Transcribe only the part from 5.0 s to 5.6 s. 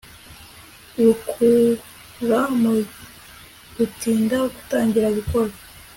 gukora